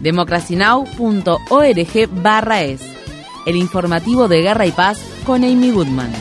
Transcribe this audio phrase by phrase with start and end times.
[0.00, 2.82] democracynow.org barra es,
[3.46, 6.12] el informativo de Guerra y Paz con Amy Goodman.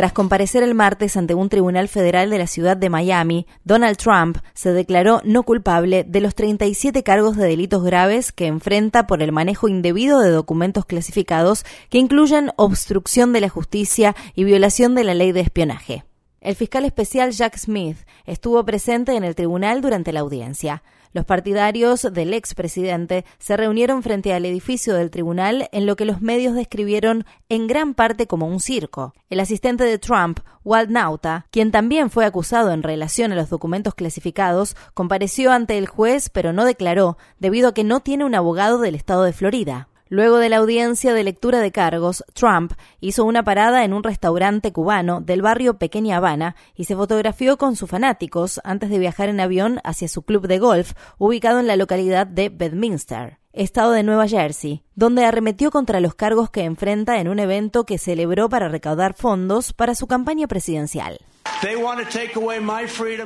[0.00, 4.38] Tras comparecer el martes ante un tribunal federal de la ciudad de Miami, Donald Trump
[4.54, 9.30] se declaró no culpable de los 37 cargos de delitos graves que enfrenta por el
[9.30, 15.12] manejo indebido de documentos clasificados que incluyen obstrucción de la justicia y violación de la
[15.12, 16.02] ley de espionaje.
[16.40, 20.82] El fiscal especial Jack Smith estuvo presente en el tribunal durante la audiencia.
[21.12, 26.22] Los partidarios del expresidente se reunieron frente al edificio del tribunal en lo que los
[26.22, 29.12] medios describieron en gran parte como un circo.
[29.28, 33.94] El asistente de Trump, Walt Nauta, quien también fue acusado en relación a los documentos
[33.94, 38.78] clasificados, compareció ante el juez pero no declaró debido a que no tiene un abogado
[38.78, 39.89] del estado de Florida.
[40.12, 44.72] Luego de la audiencia de lectura de cargos, Trump hizo una parada en un restaurante
[44.72, 49.38] cubano del barrio Pequeña Habana y se fotografió con sus fanáticos antes de viajar en
[49.38, 54.26] avión hacia su club de golf ubicado en la localidad de Bedminster, estado de Nueva
[54.26, 59.14] Jersey, donde arremetió contra los cargos que enfrenta en un evento que celebró para recaudar
[59.14, 61.20] fondos para su campaña presidencial.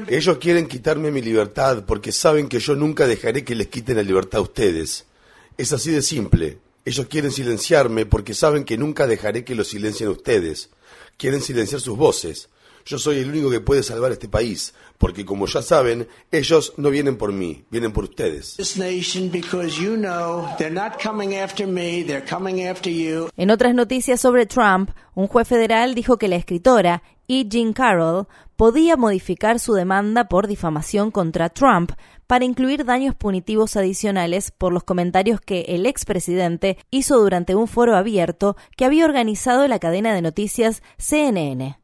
[0.08, 4.02] Ellos quieren quitarme mi libertad porque saben que yo nunca dejaré que les quiten la
[4.02, 5.06] libertad a ustedes.
[5.56, 6.58] Es así de simple.
[6.84, 10.70] Ellos quieren silenciarme porque saben que nunca dejaré que los silencien ustedes.
[11.16, 12.50] Quieren silenciar sus voces.
[12.86, 16.90] Yo soy el único que puede salvar este país, porque como ya saben, ellos no
[16.90, 18.56] vienen por mí, vienen por ustedes.
[23.36, 27.46] En otras noticias sobre Trump, un juez federal dijo que la escritora E.
[27.48, 31.92] Jean Carroll podía modificar su demanda por difamación contra Trump
[32.26, 37.96] para incluir daños punitivos adicionales por los comentarios que el expresidente hizo durante un foro
[37.96, 41.78] abierto que había organizado la cadena de noticias CNN.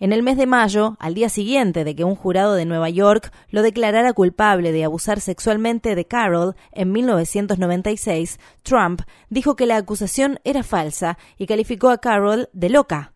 [0.00, 3.32] En el mes de mayo, al día siguiente de que un jurado de Nueva York
[3.50, 10.38] lo declarara culpable de abusar sexualmente de Carol en 1996, Trump dijo que la acusación
[10.44, 13.12] era falsa y calificó a Carol de loca.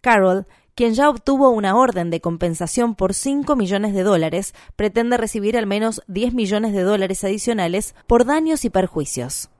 [0.00, 5.56] Carol, quien ya obtuvo una orden de compensación por 5 millones de dólares, pretende recibir
[5.56, 9.50] al menos 10 millones de dólares adicionales por daños y perjuicios.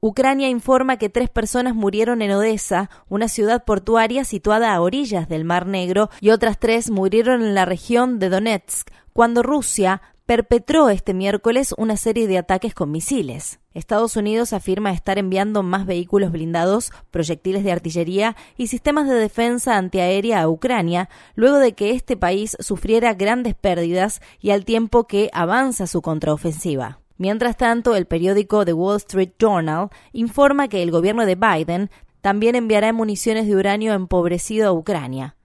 [0.00, 5.44] Ucrania informa que tres personas murieron en Odessa, una ciudad portuaria situada a orillas del
[5.44, 11.14] Mar Negro, y otras tres murieron en la región de Donetsk, cuando Rusia perpetró este
[11.14, 13.60] miércoles una serie de ataques con misiles.
[13.74, 19.76] Estados Unidos afirma estar enviando más vehículos blindados, proyectiles de artillería y sistemas de defensa
[19.76, 25.30] antiaérea a Ucrania, luego de que este país sufriera grandes pérdidas y al tiempo que
[25.32, 27.00] avanza su contraofensiva.
[27.18, 31.90] Mientras tanto, el periódico The Wall Street Journal informa que el gobierno de Biden
[32.20, 35.36] también enviará municiones de uranio empobrecido a Ucrania.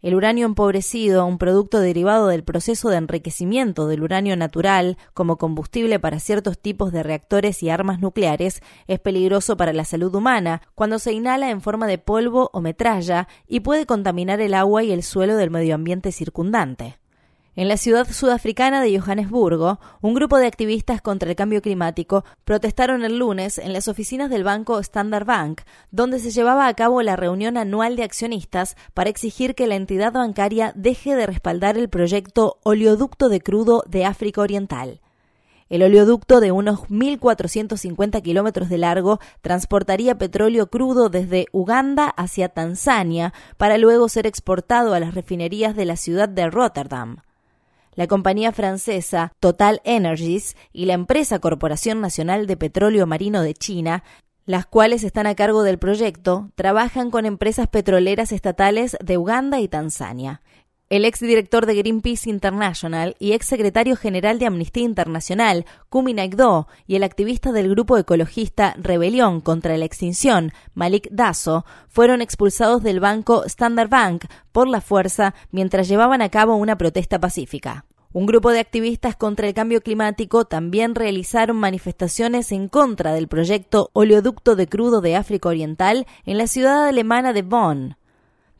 [0.00, 5.98] El uranio empobrecido, un producto derivado del proceso de enriquecimiento del uranio natural como combustible
[5.98, 11.00] para ciertos tipos de reactores y armas nucleares, es peligroso para la salud humana cuando
[11.00, 15.02] se inhala en forma de polvo o metralla y puede contaminar el agua y el
[15.02, 17.00] suelo del medio ambiente circundante.
[17.56, 23.04] En la ciudad sudafricana de Johannesburgo, un grupo de activistas contra el cambio climático protestaron
[23.04, 27.16] el lunes en las oficinas del banco Standard Bank, donde se llevaba a cabo la
[27.16, 32.58] reunión anual de accionistas para exigir que la entidad bancaria deje de respaldar el proyecto
[32.62, 35.00] Oleoducto de Crudo de África Oriental.
[35.68, 43.34] El oleoducto de unos 1.450 kilómetros de largo transportaría petróleo crudo desde Uganda hacia Tanzania
[43.56, 47.18] para luego ser exportado a las refinerías de la ciudad de Rotterdam
[47.98, 54.04] la compañía francesa Total Energies y la empresa Corporación Nacional de Petróleo Marino de China
[54.46, 59.68] las cuales están a cargo del proyecto, trabajan con empresas petroleras estatales de Uganda y
[59.68, 60.40] Tanzania.
[60.90, 67.02] El exdirector de Greenpeace International y exsecretario general de Amnistía Internacional, Kumi Naikdo, y el
[67.02, 73.90] activista del grupo ecologista Rebelión contra la Extinción, Malik Daso, fueron expulsados del banco Standard
[73.90, 77.84] Bank por la fuerza mientras llevaban a cabo una protesta pacífica.
[78.14, 83.90] Un grupo de activistas contra el cambio climático también realizaron manifestaciones en contra del proyecto
[83.92, 87.97] Oleoducto de Crudo de África Oriental en la ciudad alemana de Bonn.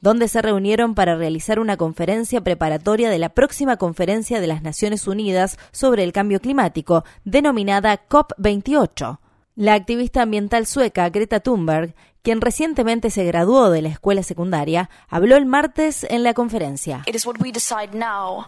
[0.00, 5.06] Donde se reunieron para realizar una conferencia preparatoria de la próxima conferencia de las Naciones
[5.06, 9.18] Unidas sobre el cambio climático, denominada COP28.
[9.56, 15.36] La activista ambiental sueca Greta Thunberg, quien recientemente se graduó de la escuela secundaria, habló
[15.36, 17.02] el martes en la conferencia.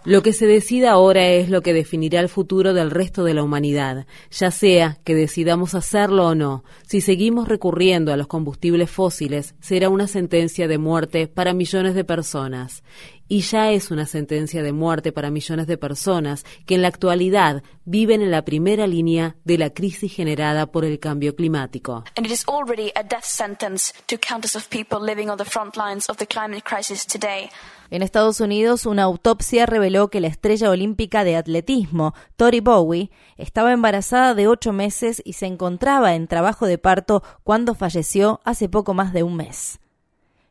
[0.04, 3.42] Lo que se decida ahora es lo que definirá el futuro del resto de la
[3.42, 6.64] humanidad, ya sea que decidamos hacerlo o no.
[6.86, 12.04] Si seguimos recurriendo a los combustibles fósiles, será una sentencia de muerte para millones de
[12.04, 12.82] personas
[13.30, 17.62] y ya es una sentencia de muerte para millones de personas que en la actualidad
[17.84, 22.02] viven en la primera línea de la crisis generada por el cambio climático.
[27.90, 33.72] En Estados Unidos, una autopsia reveló que la estrella olímpica de atletismo, Tori Bowie, estaba
[33.72, 38.92] embarazada de ocho meses y se encontraba en trabajo de parto cuando falleció hace poco
[38.92, 39.78] más de un mes.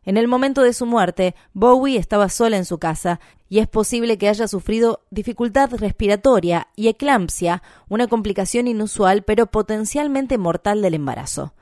[0.10, 4.18] En el momento de su muerte, Bowie estaba sola en su casa y es posible
[4.18, 11.54] que haya sufrido dificultad respiratoria y eclampsia, una complicación inusual pero potencialmente mortal del embarazo.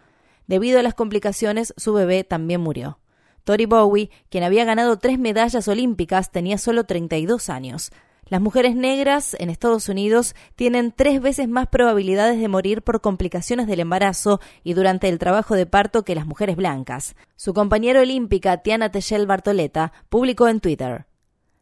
[0.48, 3.00] Debido a las complicaciones, su bebé también murió.
[3.44, 7.92] Tori Bowie, quien había ganado tres medallas olímpicas, tenía solo 32 años.
[8.29, 13.68] Las mujeres negras en Estados Unidos tienen tres veces más probabilidades de morir por complicaciones
[13.68, 17.15] del embarazo y durante el trabajo de parto que las mujeres blancas.
[17.38, 21.06] Su compañera olímpica, Tiana Techel Bartoleta, publicó en Twitter.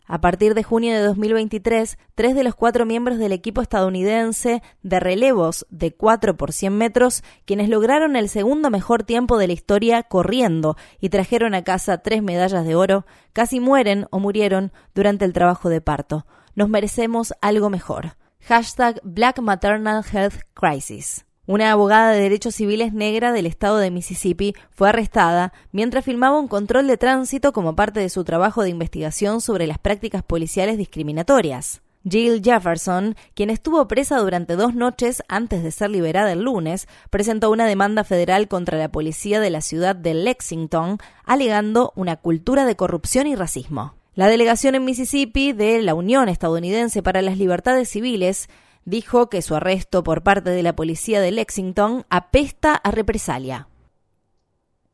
[0.07, 4.99] A partir de junio de 2023, tres de los cuatro miembros del equipo estadounidense de
[4.99, 10.01] relevos de 4 por 100 metros, quienes lograron el segundo mejor tiempo de la historia
[10.03, 15.33] corriendo y trajeron a casa tres medallas de oro, casi mueren o murieron durante el
[15.33, 16.25] trabajo de parto.
[16.55, 18.15] Nos merecemos algo mejor.
[18.39, 21.25] Hashtag Black Maternal Health Crisis.
[21.45, 26.47] Una abogada de derechos civiles negra del estado de Mississippi fue arrestada mientras filmaba un
[26.47, 31.81] control de tránsito como parte de su trabajo de investigación sobre las prácticas policiales discriminatorias.
[32.09, 37.51] Jill Jefferson, quien estuvo presa durante dos noches antes de ser liberada el lunes, presentó
[37.51, 42.77] una demanda federal contra la policía de la ciudad de Lexington, alegando una cultura de
[42.77, 43.95] corrupción y racismo.
[44.15, 48.47] La delegación en Mississippi de la Unión Estadounidense para las Libertades Civiles
[48.85, 53.67] dijo que su arresto por parte de la policía de Lexington apesta a represalia.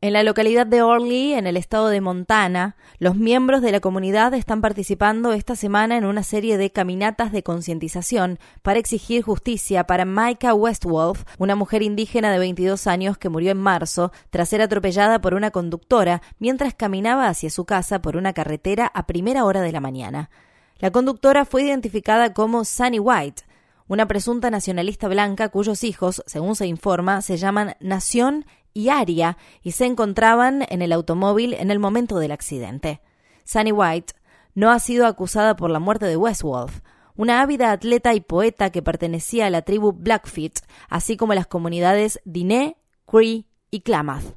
[0.04, 4.34] En la localidad de Orly, en el estado de Montana, los miembros de la comunidad
[4.34, 10.04] están participando esta semana en una serie de caminatas de concientización para exigir justicia para
[10.04, 15.20] Micah Westwolf, una mujer indígena de 22 años que murió en marzo tras ser atropellada
[15.20, 19.70] por una conductora mientras caminaba hacia su casa por una carretera a primera hora de
[19.70, 20.30] la mañana.
[20.78, 23.44] La conductora fue identificada como Sunny White,
[23.86, 29.72] una presunta nacionalista blanca cuyos hijos, según se informa, se llaman Nación y Aria y
[29.72, 33.00] se encontraban en el automóvil en el momento del accidente.
[33.44, 34.14] Sunny White
[34.54, 36.80] no ha sido acusada por la muerte de Westwolf,
[37.14, 41.46] una ávida atleta y poeta que pertenecía a la tribu Blackfeet, así como a las
[41.46, 42.76] comunidades Diné,
[43.06, 44.36] Cree y Klamath.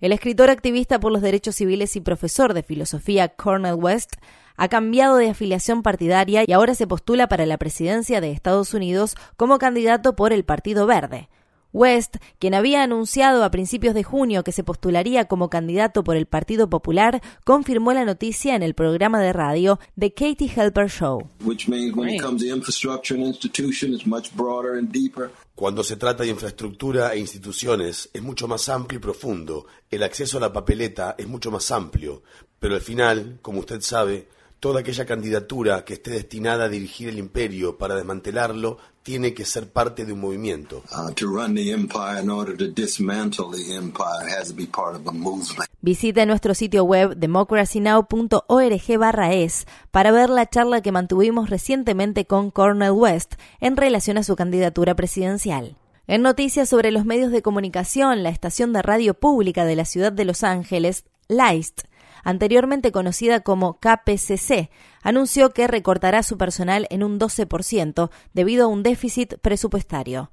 [0.00, 4.16] El escritor activista por los derechos civiles y profesor de filosofía Cornel West
[4.56, 9.16] ha cambiado de afiliación partidaria y ahora se postula para la presidencia de Estados Unidos
[9.36, 11.28] como candidato por el Partido Verde.
[11.74, 16.26] West, quien había anunciado a principios de junio que se postularía como candidato por el
[16.26, 21.28] Partido Popular, confirmó la noticia en el programa de radio The Katie Helper Show.
[25.56, 29.66] Cuando se trata de infraestructura e instituciones es mucho más amplio y profundo.
[29.90, 32.22] El acceso a la papeleta es mucho más amplio.
[32.60, 34.28] Pero al final, como usted sabe,
[34.60, 39.70] toda aquella candidatura que esté destinada a dirigir el imperio para desmantelarlo tiene que ser
[39.70, 40.82] parte de un movimiento.
[45.82, 52.92] Visite nuestro sitio web democracynow.org es para ver la charla que mantuvimos recientemente con Cornel
[52.92, 55.76] West en relación a su candidatura presidencial.
[56.06, 60.12] En noticias sobre los medios de comunicación, la estación de radio pública de la ciudad
[60.12, 61.82] de Los Ángeles, LIST,
[62.24, 64.70] anteriormente conocida como KPCC,
[65.02, 70.30] anunció que recortará su personal en un 12% debido a un déficit presupuestario.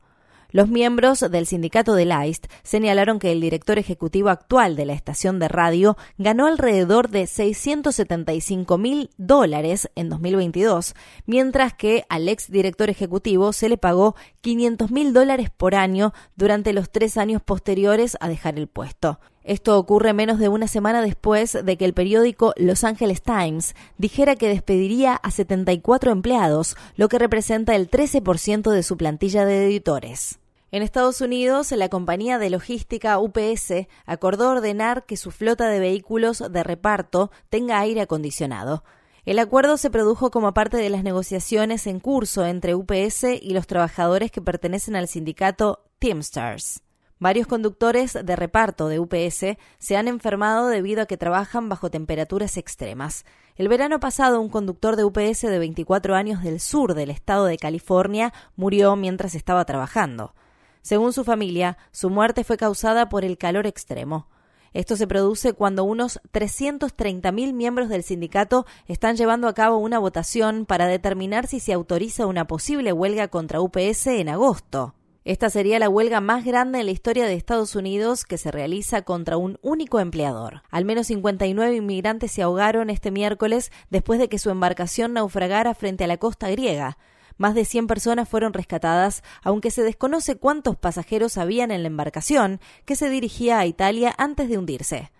[0.52, 5.40] Los miembros del sindicato de LIST señalaron que el director ejecutivo actual de la estación
[5.40, 10.94] de radio ganó alrededor de 675 mil dólares en 2022,
[11.26, 16.74] mientras que al ex director ejecutivo se le pagó 500 mil dólares por año durante
[16.74, 19.22] los tres años posteriores a dejar el puesto.
[19.44, 24.36] Esto ocurre menos de una semana después de que el periódico Los Angeles Times dijera
[24.36, 30.40] que despediría a 74 empleados, lo que representa el 13% de su plantilla de editores.
[30.74, 36.44] En Estados Unidos, la compañía de logística UPS acordó ordenar que su flota de vehículos
[36.50, 38.84] de reparto tenga aire acondicionado.
[39.26, 43.68] El acuerdo se produjo como parte de las negociaciones en curso entre UPS y los
[43.68, 46.82] trabajadores que pertenecen al sindicato Teamsters.
[47.22, 52.58] Varios conductores de reparto de UPS se han enfermado debido a que trabajan bajo temperaturas
[52.58, 53.26] extremas.
[53.56, 57.60] El verano pasado, un conductor de UPS de 24 años del sur del estado de
[57.60, 60.34] California murió mientras estaba trabajando.
[60.82, 64.28] Según su familia, su muerte fue causada por el calor extremo.
[64.74, 70.66] Esto se produce cuando unos 330.000 miembros del sindicato están llevando a cabo una votación
[70.66, 74.96] para determinar si se autoriza una posible huelga contra UPS en agosto.
[75.24, 79.04] Esta sería la huelga más grande en la historia de Estados Unidos que se realiza
[79.04, 80.64] contra un único empleador.
[80.72, 86.06] Al menos 59 inmigrantes se ahogaron este miércoles después de que su embarcación naufragara frente
[86.06, 86.98] a la costa griega.
[87.38, 92.60] Más de 100 personas fueron rescatadas, aunque se desconoce cuántos pasajeros habían en la embarcación
[92.86, 95.12] que se dirigía a Italia antes de hundirse.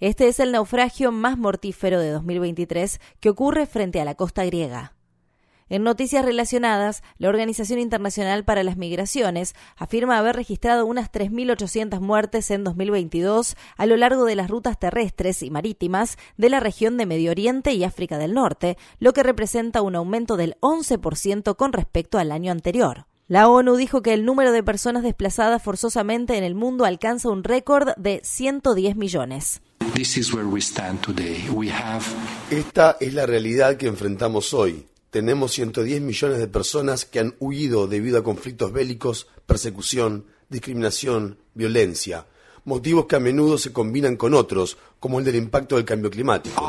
[0.00, 4.93] Este es el naufragio más mortífero de 2023 que ocurre frente a la costa griega.
[5.74, 12.52] En noticias relacionadas, la Organización Internacional para las Migraciones afirma haber registrado unas 3.800 muertes
[12.52, 17.06] en 2022 a lo largo de las rutas terrestres y marítimas de la región de
[17.06, 22.18] Medio Oriente y África del Norte, lo que representa un aumento del 11% con respecto
[22.18, 23.06] al año anterior.
[23.26, 27.42] La ONU dijo que el número de personas desplazadas forzosamente en el mundo alcanza un
[27.42, 29.60] récord de 110 millones.
[32.52, 37.86] Esta es la realidad que enfrentamos hoy tenemos 110 millones de personas que han huido
[37.86, 42.26] debido a conflictos bélicos, persecución, discriminación, violencia,
[42.64, 46.60] motivos que a menudo se combinan con otros, como el del impacto del cambio climático.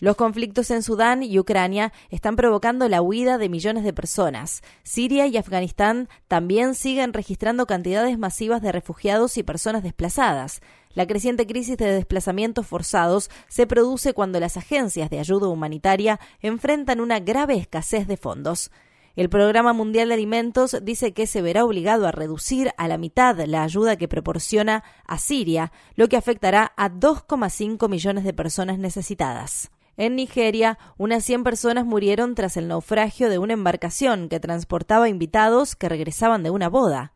[0.00, 4.62] Los conflictos en Sudán y Ucrania están provocando la huida de millones de personas.
[4.82, 10.62] Siria y Afganistán también siguen registrando cantidades masivas de refugiados y personas desplazadas.
[10.94, 17.00] La creciente crisis de desplazamientos forzados se produce cuando las agencias de ayuda humanitaria enfrentan
[17.00, 18.70] una grave escasez de fondos.
[19.16, 23.38] El Programa Mundial de Alimentos dice que se verá obligado a reducir a la mitad
[23.46, 29.70] la ayuda que proporciona a Siria, lo que afectará a 2,5 millones de personas necesitadas.
[29.96, 35.76] En Nigeria, unas 100 personas murieron tras el naufragio de una embarcación que transportaba invitados
[35.76, 37.13] que regresaban de una boda.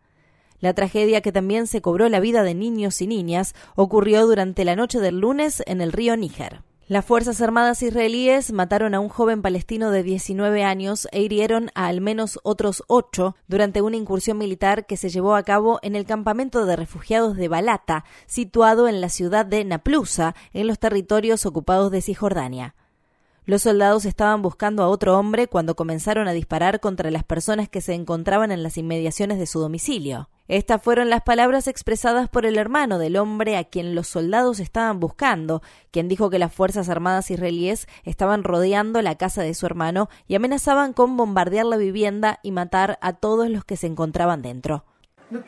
[0.61, 4.77] La tragedia que también se cobró la vida de niños y niñas ocurrió durante la
[4.77, 6.63] noche del lunes en el río Níger.
[6.89, 11.87] Las Fuerzas Armadas israelíes mataron a un joven palestino de 19 años e hirieron a
[11.87, 16.07] al menos otros ocho durante una incursión militar que se llevó a cabo en el
[16.07, 21.93] campamento de refugiados de Balata, situado en la ciudad de Naplusa, en los territorios ocupados
[21.93, 22.75] de Cisjordania.
[23.49, 27.81] Los soldados estaban buscando a otro hombre cuando comenzaron a disparar contra las personas que
[27.81, 30.29] se encontraban en las inmediaciones de su domicilio.
[30.49, 35.01] Estas fueron las palabras expresadas por el hermano del hombre a quien los soldados estaban
[35.01, 40.11] buscando, quien dijo que las Fuerzas Armadas israelíes estaban rodeando la casa de su hermano
[40.27, 44.85] y amenazaban con bombardear la vivienda y matar a todos los que se encontraban dentro.
[45.31, 45.39] De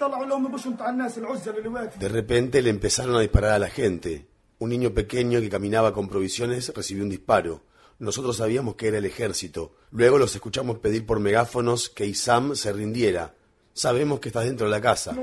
[2.09, 4.27] repente le empezaron a disparar a la gente.
[4.59, 7.69] Un niño pequeño que caminaba con provisiones recibió un disparo.
[8.01, 9.75] Nosotros sabíamos que era el ejército.
[9.91, 13.35] Luego los escuchamos pedir por megáfonos que Isam se rindiera.
[13.75, 15.15] Sabemos que estás dentro de la casa.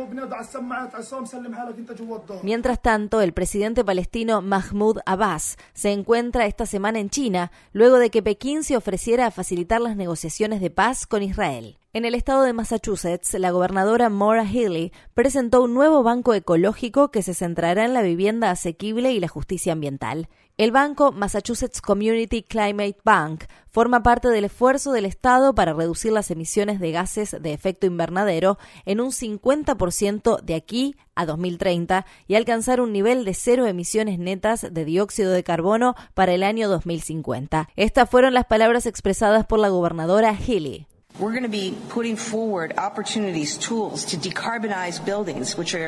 [2.44, 8.12] Mientras tanto, el presidente palestino Mahmoud Abbas se encuentra esta semana en China, luego de
[8.12, 11.80] que Pekín se ofreciera a facilitar las negociaciones de paz con Israel.
[11.94, 17.24] En el estado de Massachusetts, la gobernadora Maura Healey presentó un nuevo banco ecológico que
[17.24, 20.30] se centrará en la vivienda asequible y la justicia ambiental.
[20.58, 26.32] El banco Massachusetts Community Climate Bank forma parte del esfuerzo del Estado para reducir las
[26.32, 32.82] emisiones de gases de efecto invernadero en un 50% de aquí a 2030 y alcanzar
[32.82, 37.70] un nivel de cero emisiones netas de dióxido de carbono para el año 2050.
[37.76, 40.88] Estas fueron las palabras expresadas por la gobernadora Healy.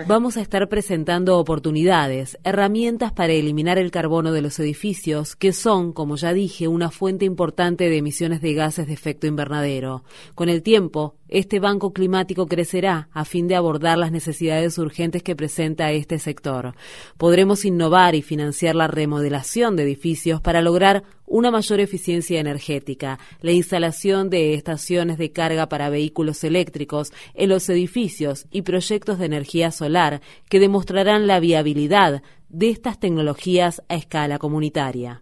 [0.07, 5.93] Vamos a estar presentando oportunidades, herramientas para eliminar el carbono de los edificios, que son,
[5.93, 10.03] como ya dije, una fuente importante de emisiones de gases de efecto invernadero.
[10.33, 15.35] Con el tiempo, este banco climático crecerá a fin de abordar las necesidades urgentes que
[15.35, 16.75] presenta este sector.
[17.17, 23.51] Podremos innovar y financiar la remodelación de edificios para lograr una mayor eficiencia energética, la
[23.51, 29.71] instalación de estaciones de carga para vehículos eléctricos en los edificios y proyectos de energía
[29.71, 35.21] solar que demostrarán la viabilidad de estas tecnologías a escala comunitaria.